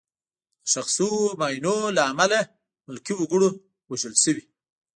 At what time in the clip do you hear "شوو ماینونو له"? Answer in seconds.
0.95-2.03